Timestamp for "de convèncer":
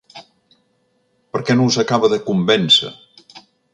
2.15-2.91